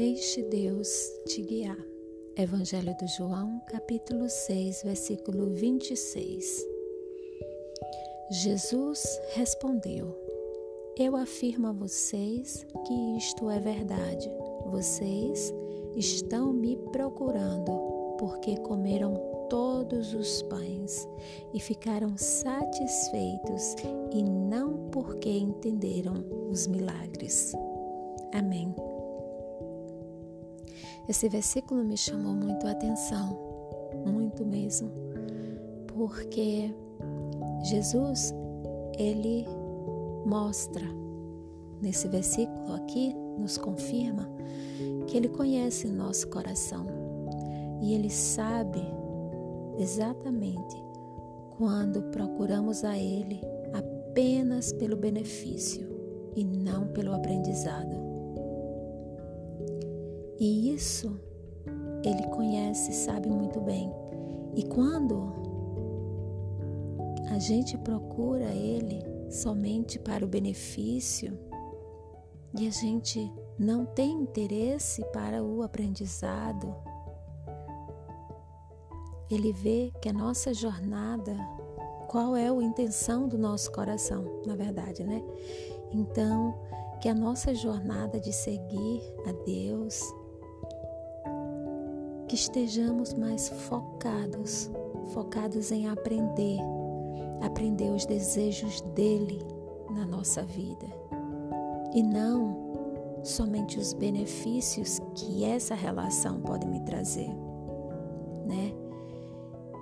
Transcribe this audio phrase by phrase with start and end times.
[0.00, 0.88] Deixe Deus
[1.26, 1.76] te guiar.
[2.34, 6.66] Evangelho do João, capítulo 6, versículo 26.
[8.30, 10.16] Jesus respondeu:
[10.98, 14.26] Eu afirmo a vocês que isto é verdade.
[14.70, 15.52] Vocês
[15.94, 19.12] estão me procurando porque comeram
[19.50, 21.06] todos os pães
[21.52, 23.76] e ficaram satisfeitos
[24.14, 27.52] e não porque entenderam os milagres.
[28.32, 28.74] Amém.
[31.10, 33.36] Esse versículo me chamou muito a atenção,
[34.06, 34.92] muito mesmo,
[35.88, 36.72] porque
[37.64, 38.32] Jesus,
[38.96, 39.44] ele
[40.24, 40.86] mostra
[41.82, 44.30] nesse versículo aqui, nos confirma
[45.08, 46.86] que ele conhece nosso coração
[47.82, 48.80] e ele sabe
[49.80, 50.76] exatamente
[51.58, 53.40] quando procuramos a ele
[53.72, 55.90] apenas pelo benefício
[56.36, 58.19] e não pelo aprendizado.
[60.40, 61.20] E isso
[62.02, 63.92] ele conhece, sabe muito bem.
[64.56, 65.34] E quando
[67.30, 71.38] a gente procura ele somente para o benefício
[72.58, 76.74] e a gente não tem interesse para o aprendizado,
[79.30, 81.36] ele vê que a nossa jornada,
[82.08, 85.22] qual é a intenção do nosso coração, na verdade, né?
[85.92, 86.58] Então,
[87.00, 90.02] que a nossa jornada de seguir a Deus,
[92.30, 94.70] que estejamos mais focados,
[95.12, 96.60] focados em aprender,
[97.42, 99.44] aprender os desejos dele
[99.90, 100.86] na nossa vida
[101.92, 107.30] e não somente os benefícios que essa relação pode me trazer,
[108.46, 108.72] né?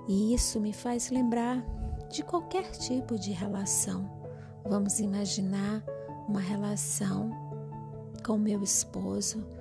[0.09, 1.63] E isso me faz lembrar
[2.11, 4.11] de qualquer tipo de relação.
[4.67, 5.85] Vamos imaginar
[6.27, 7.31] uma relação
[8.25, 9.58] com meu esposo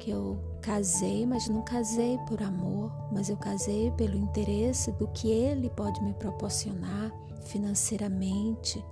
[0.00, 5.30] que eu casei, mas não casei por amor, mas eu casei pelo interesse do que
[5.30, 7.12] ele pode me proporcionar
[7.42, 8.82] financeiramente,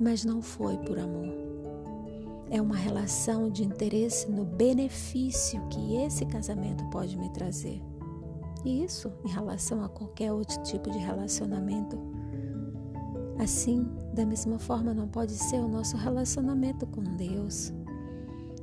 [0.00, 1.34] mas não foi por amor.
[2.48, 7.82] É uma relação de interesse no benefício que esse casamento pode me trazer.
[8.64, 11.98] E isso em relação a qualquer outro tipo de relacionamento.
[13.38, 17.72] Assim, da mesma forma, não pode ser o nosso relacionamento com Deus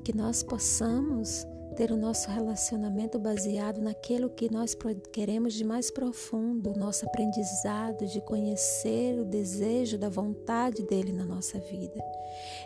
[0.09, 4.75] que nós possamos ter o nosso relacionamento baseado naquilo que nós
[5.11, 11.59] queremos de mais profundo, nosso aprendizado de conhecer o desejo da vontade dele na nossa
[11.59, 12.03] vida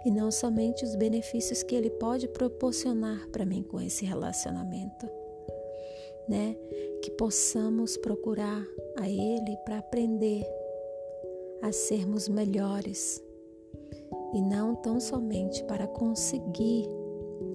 [0.05, 5.05] e não somente os benefícios que ele pode proporcionar para mim com esse relacionamento,
[6.29, 6.55] né?
[7.01, 8.65] Que possamos procurar
[8.97, 10.47] a ele para aprender
[11.61, 13.21] a sermos melhores
[14.33, 17.02] e não tão somente para conseguir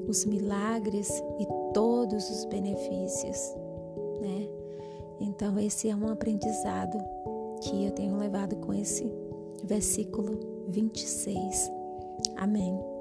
[0.09, 1.09] os milagres
[1.39, 3.39] e todos os benefícios,
[4.21, 4.49] né?
[5.21, 6.99] Então esse é um aprendizado
[7.61, 9.13] que eu tenho levado com esse
[9.65, 11.71] versículo 26.
[12.37, 12.98] Amém.